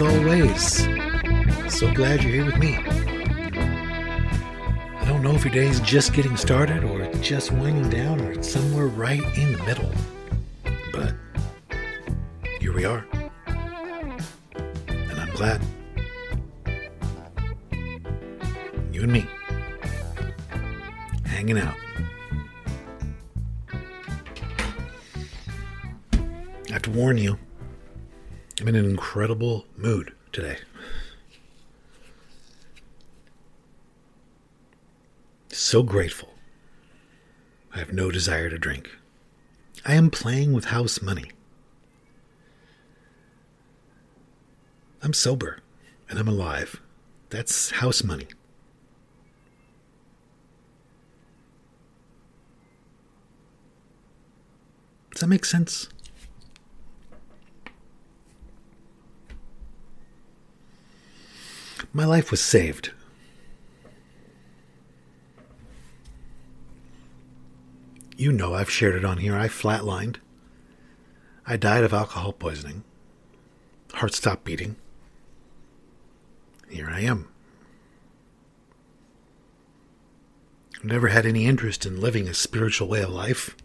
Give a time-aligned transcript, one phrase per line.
[0.00, 0.84] as always,
[1.76, 2.76] so glad you're here with me.
[4.96, 8.86] I don't know if your day's just getting started or just winding down or somewhere
[8.86, 9.90] right in the middle.
[10.92, 11.14] But
[12.60, 13.04] here we are.
[13.46, 15.60] And I'm glad.
[18.92, 19.26] You and me.
[21.24, 21.74] Hanging out.
[26.12, 27.36] I have to warn you,
[28.60, 30.58] I'm in an incredible mood today.
[35.48, 36.34] So grateful.
[37.72, 38.90] I have no desire to drink.
[39.86, 41.30] I am playing with house money.
[45.02, 45.60] I'm sober
[46.08, 46.80] and I'm alive.
[47.30, 48.26] That's house money.
[55.12, 55.88] Does that make sense?
[61.98, 62.92] My life was saved.
[68.16, 69.36] You know, I've shared it on here.
[69.36, 70.18] I flatlined.
[71.44, 72.84] I died of alcohol poisoning.
[73.94, 74.76] Heart stopped beating.
[76.68, 77.30] Here I am.
[80.76, 83.56] I've never had any interest in living a spiritual way of life.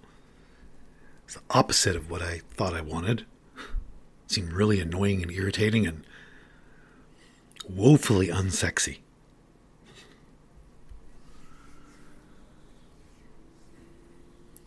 [1.26, 3.28] It's the opposite of what I thought I wanted.
[4.26, 6.04] It seemed really annoying and irritating and
[7.69, 9.00] woefully unsexy.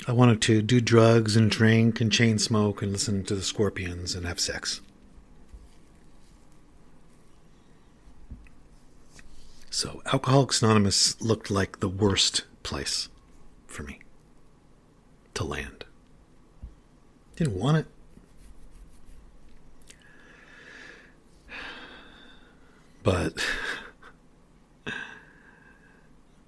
[0.08, 4.14] I wanted to do drugs and drink and chain smoke and listen to the Scorpions
[4.14, 4.80] and have sex.
[9.68, 13.08] So, Alcoholics Anonymous looked like the worst place
[13.66, 13.98] for me
[15.34, 15.84] to land.
[17.34, 17.86] Didn't want it.
[23.06, 23.34] But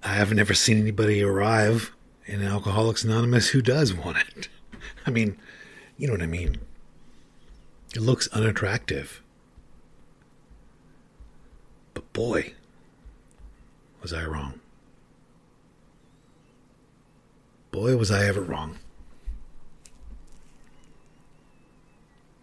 [0.03, 4.49] I have never seen anybody arrive in Alcoholics Anonymous who does want it.
[5.05, 5.37] I mean,
[5.97, 6.57] you know what I mean.
[7.95, 9.21] It looks unattractive.
[11.93, 12.55] But boy,
[14.01, 14.59] was I wrong.
[17.71, 18.79] Boy, was I ever wrong.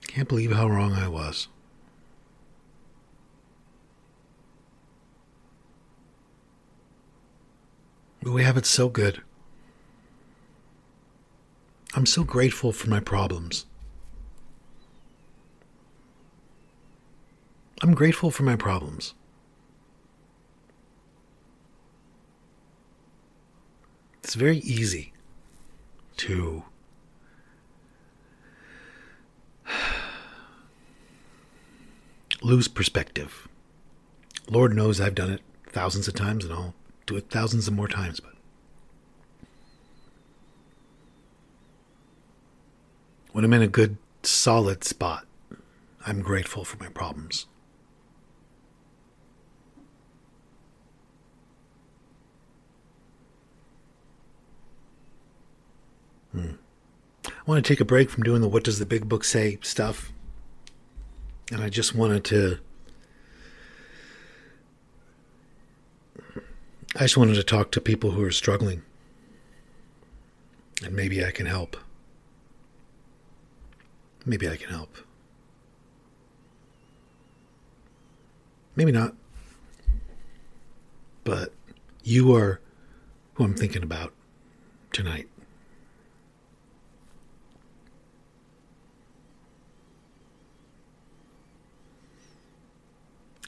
[0.06, 1.48] Can't believe how wrong I was.
[8.26, 9.22] But we have it so good.
[11.94, 13.66] I'm so grateful for my problems.
[17.80, 19.14] I'm grateful for my problems.
[24.24, 25.12] It's very easy
[26.16, 26.64] to
[32.42, 33.46] lose perspective.
[34.50, 36.74] Lord knows I've done it thousands of times and I'll
[37.06, 38.34] do it thousands of more times, but
[43.32, 45.26] when I'm in a good, solid spot,
[46.04, 47.46] I'm grateful for my problems.
[56.32, 56.52] Hmm.
[57.26, 59.58] I want to take a break from doing the what does the big book say
[59.62, 60.12] stuff.
[61.52, 62.58] And I just wanted to
[66.98, 68.82] I just wanted to talk to people who are struggling.
[70.82, 71.76] And maybe I can help.
[74.24, 74.96] Maybe I can help.
[78.74, 79.14] Maybe not.
[81.24, 81.52] But
[82.02, 82.60] you are
[83.34, 84.14] who I'm thinking about
[84.90, 85.28] tonight.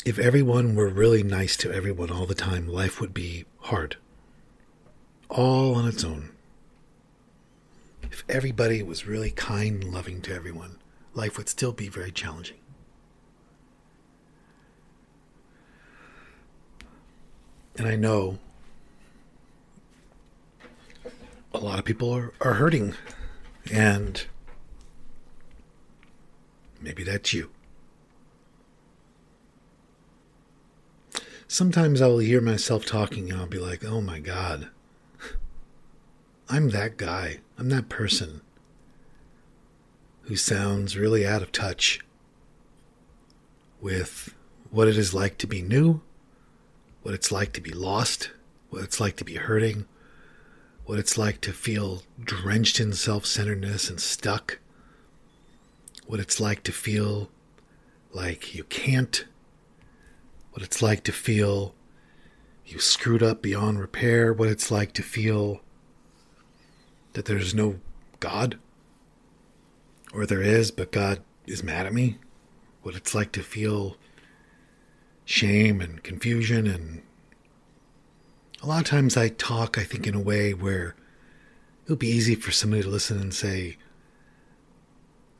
[0.08, 3.98] If everyone were really nice to everyone all the time, life would be hard.
[5.28, 6.30] All on its own.
[8.10, 10.78] If everybody was really kind and loving to everyone,
[11.12, 12.56] life would still be very challenging.
[17.76, 18.38] And I know
[21.52, 22.94] a lot of people are, are hurting,
[23.70, 24.24] and
[26.80, 27.50] maybe that's you.
[31.48, 34.68] Sometimes I will hear myself talking and I'll be like, oh my God,
[36.48, 37.38] I'm that guy.
[37.58, 38.42] I'm that person
[40.22, 42.00] who sounds really out of touch
[43.80, 44.34] with
[44.70, 46.02] what it is like to be new
[47.08, 48.30] what it's like to be lost,
[48.68, 49.86] what it's like to be hurting,
[50.84, 54.58] what it's like to feel drenched in self centeredness and stuck,
[56.06, 57.30] what it's like to feel
[58.12, 59.24] like you can't,
[60.58, 61.72] what it's like to feel
[62.66, 65.60] you screwed up beyond repair, what it's like to feel
[67.12, 67.78] that there's no
[68.18, 68.58] God,
[70.12, 72.18] or there is, but God is mad at me,
[72.82, 73.98] what it's like to feel
[75.24, 77.02] shame and confusion and
[78.60, 80.96] a lot of times I talk I think in a way where
[81.84, 83.76] it'll be easy for somebody to listen and say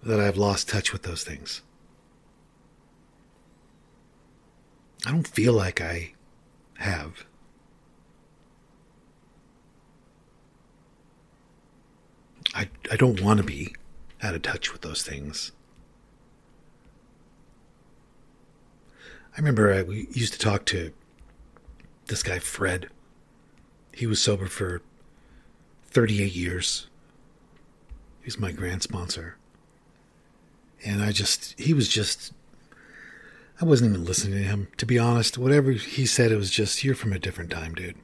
[0.00, 1.62] that I've lost touch with those things.
[5.06, 6.12] I don't feel like I
[6.78, 7.24] have.
[12.54, 13.74] I, I don't want to be
[14.22, 15.52] out of touch with those things.
[19.36, 20.92] I remember I, used to talk to
[22.06, 22.88] this guy, Fred.
[23.92, 24.82] He was sober for
[25.86, 26.88] 38 years.
[28.22, 29.36] He's my grand sponsor.
[30.84, 32.32] And I just, he was just,
[33.60, 34.69] I wasn't even listening to him.
[34.76, 37.96] To be honest, whatever he said, it was just, you're from a different time, dude.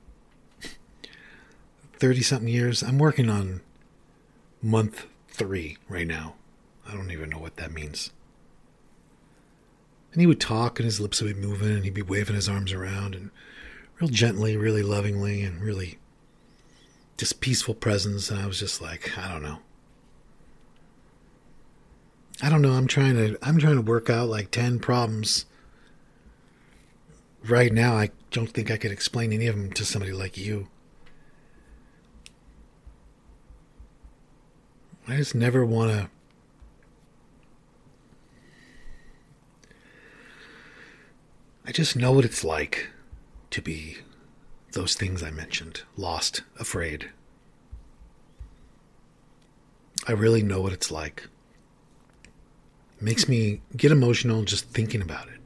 [1.99, 2.83] 30 something years.
[2.83, 3.61] I'm working on
[4.61, 6.35] month three right now.
[6.87, 8.11] I don't even know what that means.
[10.12, 12.49] And he would talk, and his lips would be moving, and he'd be waving his
[12.49, 13.31] arms around, and
[14.01, 15.99] real gently, really lovingly, and really
[17.17, 18.31] just peaceful presence.
[18.31, 19.59] And I was just like, I don't know.
[22.43, 22.73] I don't know.
[22.73, 23.39] I'm trying to.
[23.43, 25.47] I'm trying to work out like ten problems.
[27.47, 30.69] Right now, I don't think I could explain any of them to somebody like you.
[35.07, 36.09] I just never want to
[41.67, 42.89] I just know what it's like
[43.51, 43.99] to be
[44.73, 47.11] those things I mentioned lost, afraid.
[50.07, 51.29] I really know what it's like.
[53.05, 55.39] Makes me get emotional just thinking about it.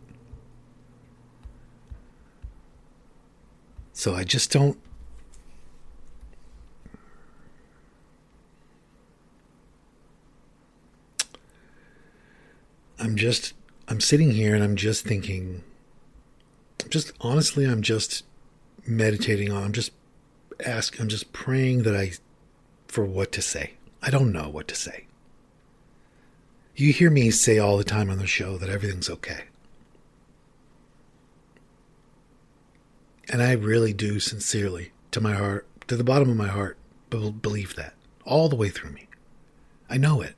[3.93, 4.79] So I just don't.
[12.97, 13.55] I'm just.
[13.89, 15.65] I'm sitting here and I'm just thinking
[16.89, 18.25] just honestly, I'm just
[18.87, 19.65] meditating on.
[19.65, 19.91] I'm just
[20.65, 21.01] asking.
[21.01, 22.13] I'm just praying that I,
[22.87, 23.73] for what to say.
[24.01, 25.08] I don't know what to say.
[26.79, 29.47] You hear me say all the time on the show that everything's okay.
[33.29, 36.79] And I really do sincerely, to my heart, to the bottom of my heart,
[37.11, 37.95] believe that
[38.25, 39.09] all the way through me.
[39.91, 40.37] I know it.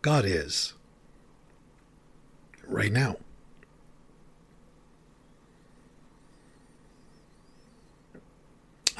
[0.00, 0.72] God is
[2.66, 3.16] right now.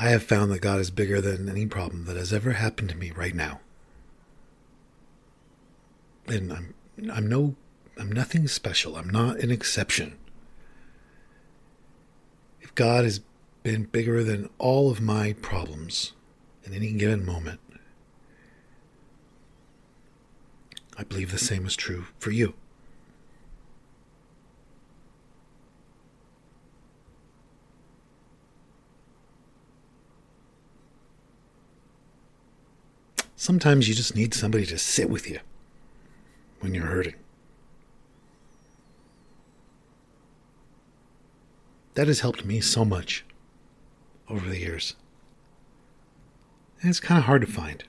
[0.00, 2.96] I have found that God is bigger than any problem that has ever happened to
[2.96, 3.60] me right now.
[6.26, 6.74] And I'm
[7.12, 7.54] I'm no
[7.98, 8.96] I'm nothing special.
[8.96, 10.16] I'm not an exception.
[12.62, 13.20] If God has
[13.62, 16.14] been bigger than all of my problems
[16.64, 17.60] in any given moment,
[20.96, 22.54] I believe the same is true for you.
[33.50, 35.40] Sometimes you just need somebody to sit with you
[36.60, 37.16] when you're hurting.
[41.94, 43.24] That has helped me so much
[44.28, 44.94] over the years.
[46.80, 47.82] And it's kind of hard to find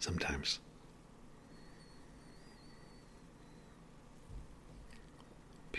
[0.00, 0.58] sometimes.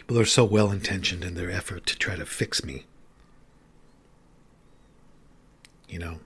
[0.08, 2.86] but they're so well intentioned in their effort to try to fix me.
[5.90, 6.20] You know,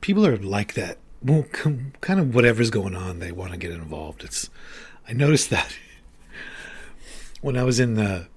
[0.00, 0.96] people are like that.
[1.22, 4.22] Well, kind of whatever's going on, they want to get involved.
[4.22, 4.50] It's
[5.08, 5.76] I noticed that
[7.40, 8.28] when I was in the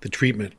[0.00, 0.54] the treatment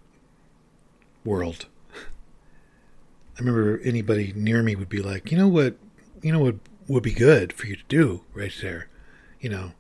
[1.24, 1.66] world.
[1.96, 5.76] I remember anybody near me would be like, you know what,
[6.22, 6.56] you know what
[6.88, 8.90] would be good for you to do right there,
[9.40, 9.72] you know.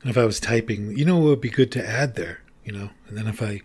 [0.00, 2.72] And if I was typing, you know what would be good to add there, you
[2.72, 2.90] know.
[3.08, 3.60] And then if I,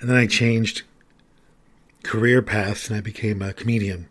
[0.00, 0.82] and then I changed
[2.02, 4.08] career paths and I became a comedian,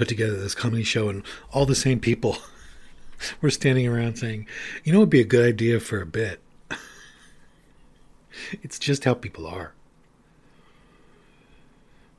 [0.00, 2.38] put together this comedy show, and all the same people
[3.42, 4.46] were standing around saying,
[4.82, 6.40] you know, it'd be a good idea for a bit.
[8.62, 9.74] it's just how people are.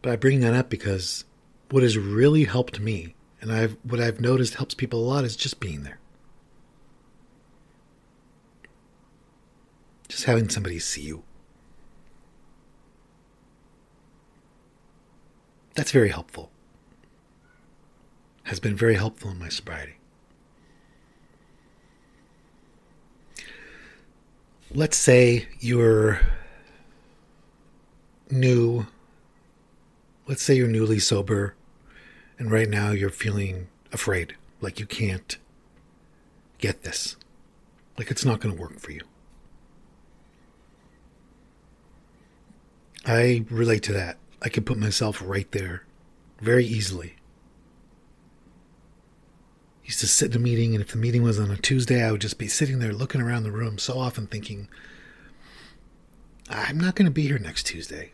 [0.03, 1.25] But I bring that up because
[1.71, 5.35] what has really helped me, and I've what I've noticed helps people a lot, is
[5.35, 5.97] just being there.
[10.07, 11.23] Just having somebody see you.
[15.73, 16.51] That's very helpful.
[18.43, 19.97] Has been very helpful in my sobriety.
[24.73, 26.21] Let's say you're
[28.29, 28.87] new
[30.27, 31.55] let's say you're newly sober
[32.39, 35.37] and right now you're feeling afraid, like you can't
[36.57, 37.17] get this,
[37.97, 39.01] like it's not going to work for you.
[43.05, 44.17] I relate to that.
[44.41, 45.83] I can put myself right there
[46.39, 47.15] very easily.
[49.83, 52.11] Used to sit in a meeting, and if the meeting was on a Tuesday, I
[52.11, 54.67] would just be sitting there looking around the room so often thinking,
[56.49, 58.11] I'm not going to be here next Tuesday.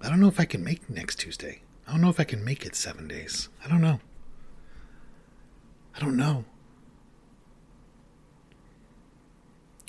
[0.00, 1.62] I don't know if I can make next Tuesday.
[1.86, 3.48] I don't know if I can make it seven days.
[3.64, 4.00] I don't know.
[5.94, 6.44] I don't know.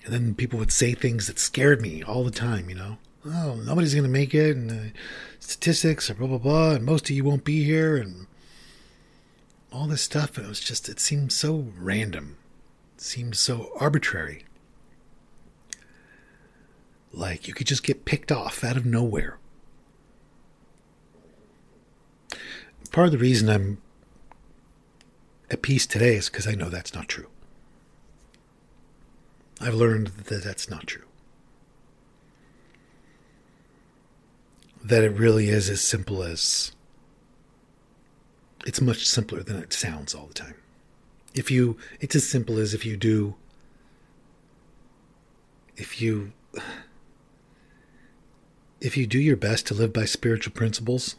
[0.06, 2.98] And then people would say things that scared me all the time, you know.
[3.26, 4.98] Oh, nobody's going to make it, and uh,
[5.40, 8.28] statistics are blah, blah, blah, and most of you won't be here, and
[9.74, 10.38] all this stuff.
[10.38, 12.38] It was just, it seemed so random.
[12.96, 14.46] It seemed so arbitrary.
[17.12, 19.40] Like you could just get picked off out of nowhere.
[22.92, 23.80] part of the reason I'm
[25.50, 27.28] at peace today is because I know that's not true.
[29.60, 31.06] I've learned that that's not true.
[34.84, 36.73] That it really is as simple as
[38.66, 40.56] it's much simpler than it sounds all the time.
[41.34, 43.36] If you, it's as simple as if you do,
[45.76, 46.32] if you,
[48.80, 51.16] if you do your best to live by spiritual principles,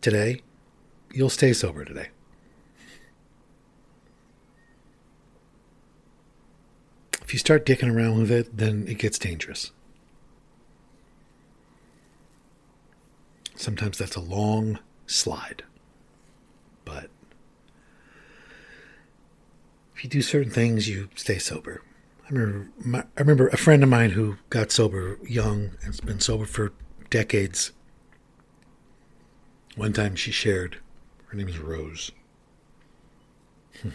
[0.00, 0.42] today,
[1.12, 2.08] you'll stay sober today.
[7.22, 9.70] If you start dicking around with it, then it gets dangerous.
[13.60, 15.64] Sometimes that's a long slide.
[16.86, 17.10] But
[19.94, 21.82] if you do certain things, you stay sober.
[22.24, 26.00] I remember, my, I remember a friend of mine who got sober young and has
[26.00, 26.72] been sober for
[27.10, 27.72] decades
[29.76, 30.78] one time she shared,
[31.26, 32.12] her name is Rose.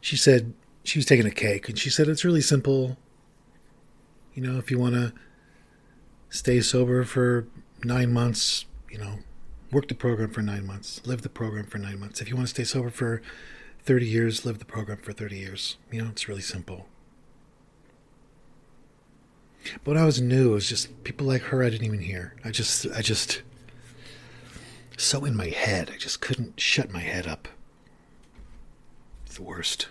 [0.00, 2.96] she said she was taking a cake and she said it's really simple.
[4.34, 5.12] You know, if you want to
[6.32, 7.46] stay sober for
[7.84, 9.18] nine months, you know,
[9.70, 12.20] work the program for nine months, live the program for nine months.
[12.20, 13.20] If you want to stay sober for
[13.84, 15.76] 30 years, live the program for 30 years.
[15.90, 16.86] You know, it's really simple.
[19.84, 22.34] But when I was new, it was just people like her I didn't even hear.
[22.42, 23.42] I just, I just,
[24.96, 27.46] so in my head, I just couldn't shut my head up.
[29.26, 29.88] It's the worst.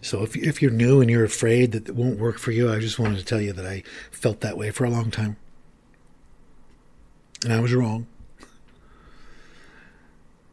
[0.00, 2.78] So if if you're new and you're afraid that it won't work for you, I
[2.78, 5.36] just wanted to tell you that I felt that way for a long time.
[7.44, 8.06] And I was wrong.
[8.40, 8.44] I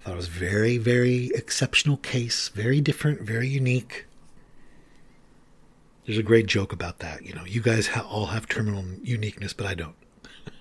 [0.03, 4.05] Thought it was very, very exceptional case, very different, very unique.
[6.05, 7.25] There's a great joke about that.
[7.25, 9.95] You know, you guys ha- all have terminal uniqueness, but I don't.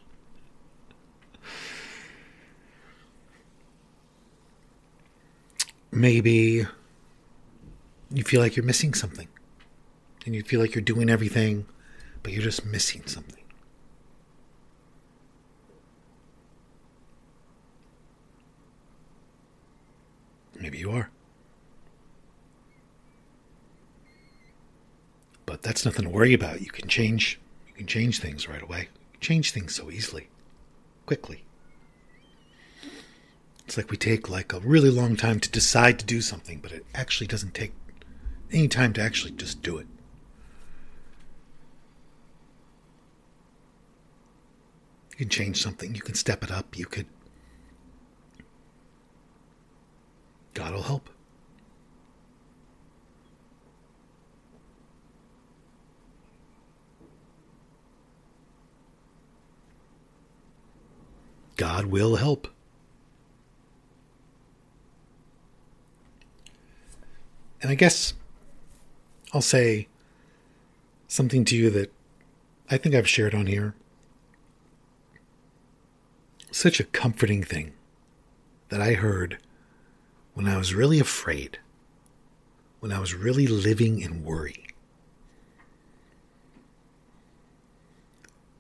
[5.91, 6.67] Maybe
[8.11, 9.29] you feel like you're missing something,
[10.27, 11.67] and you feel like you're doing everything,
[12.23, 13.43] but you're just missing something.
[20.59, 21.11] Maybe you are.
[25.45, 26.63] But that's nothing to worry about.
[26.63, 28.89] You can change you can change things right away.
[29.21, 30.29] change things so easily.
[31.07, 31.45] Quickly.
[33.67, 36.73] It's like we take like a really long time to decide to do something, but
[36.73, 37.73] it actually doesn't take
[38.53, 39.87] any time to actually just do it.
[45.11, 47.07] You can change something, you can step it up, you could.
[50.55, 51.09] God will help.
[61.57, 62.49] God will help.
[67.63, 68.15] And I guess
[69.35, 69.89] I'll say
[71.09, 71.93] something to you that
[72.71, 73.75] I think I've shared on here.
[76.53, 77.73] Such a comforting thing
[78.69, 79.39] that I heard
[80.35, 81.59] when I was really afraid,
[82.79, 84.69] when I was really living in worry.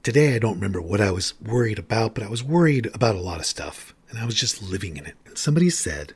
[0.02, 3.20] Today, I don't remember what I was worried about, but I was worried about a
[3.20, 5.14] lot of stuff, and I was just living in it.
[5.24, 6.14] And somebody said,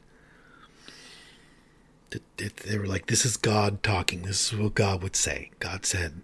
[2.10, 4.22] they were like, This is God talking.
[4.22, 5.50] This is what God would say.
[5.58, 6.20] God said,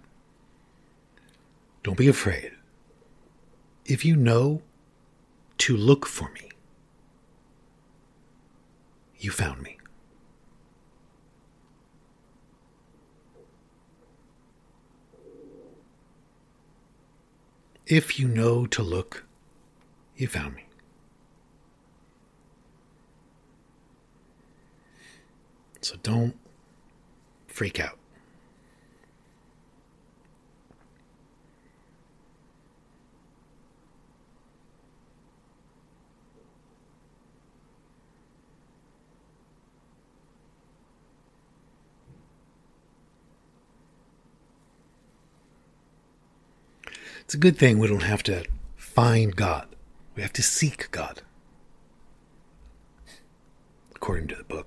[1.82, 2.52] Don't be afraid.
[3.84, 4.62] If you know
[5.58, 6.50] to look for me,
[9.18, 9.78] you found me.
[17.86, 19.24] If you know to look,
[20.16, 20.63] you found me.
[25.84, 26.34] So don't
[27.46, 27.98] freak out.
[47.20, 49.68] It's a good thing we don't have to find God.
[50.16, 51.20] We have to seek God.
[53.94, 54.66] According to the book.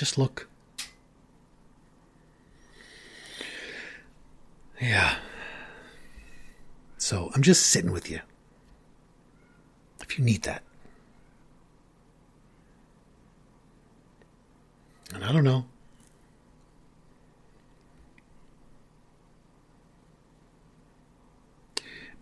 [0.00, 0.48] Just look.
[4.80, 5.16] Yeah.
[6.96, 8.20] So I'm just sitting with you.
[10.00, 10.62] If you need that.
[15.12, 15.66] And I don't know.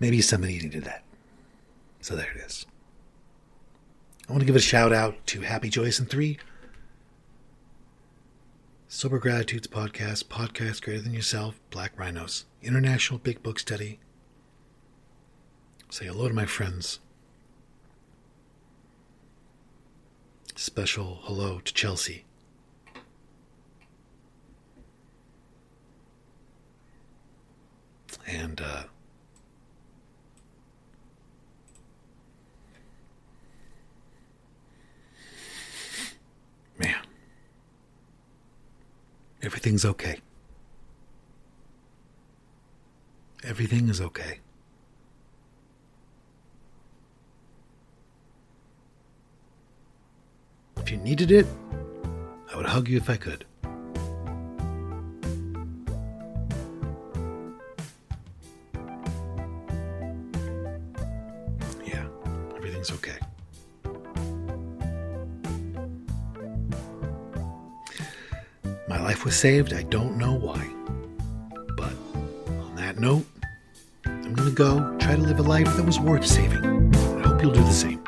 [0.00, 1.04] Maybe somebody needed that.
[2.00, 2.66] So there it is.
[4.28, 6.38] I want to give a shout out to Happy Joyous and Free.
[8.90, 14.00] Sober Gratitudes Podcast, Podcast Greater Than Yourself, Black Rhinos, International Big Book Study.
[15.90, 16.98] Say hello to my friends.
[20.56, 22.24] Special hello to Chelsea.
[28.26, 28.84] And uh,
[39.48, 40.18] everything's okay.
[43.44, 44.40] Everything is okay.
[50.76, 51.46] If you needed it,
[52.52, 53.46] I would hug you if I could.
[68.88, 69.74] My life was saved.
[69.74, 70.66] I don't know why.
[71.76, 71.92] But
[72.48, 73.26] on that note,
[74.06, 76.94] I'm going to go try to live a life that was worth saving.
[76.94, 78.02] I hope you'll do the same.